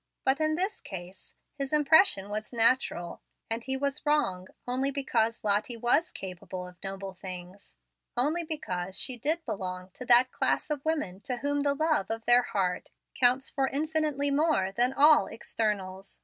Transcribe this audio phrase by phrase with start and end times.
[0.25, 5.77] But, in this case, his impression was natural, and he was wrong, only because Lottie
[5.77, 7.77] was "capable of noble things,"
[8.17, 12.25] only because she did belong to that class of women to whom the love of
[12.25, 16.19] their heart counts for infinitely more than all externals.